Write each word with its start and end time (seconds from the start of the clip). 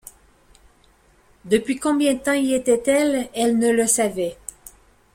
Depuis 1.45 1.75
combien 1.75 2.15
de 2.15 2.17
temps 2.23 2.33
y 2.33 2.55
était-elle, 2.55 3.29
elle 3.35 3.59
ne 3.59 3.69
le 3.69 3.85
savait. 3.85 4.35